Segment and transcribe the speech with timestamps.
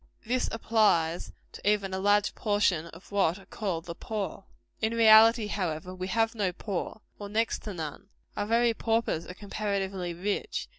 [0.25, 4.45] This applies to even a large portion of what are called the poor.
[4.81, 8.07] In reality, however, we have no poor or next to none.
[8.35, 10.67] Our very paupers are comparatively rich.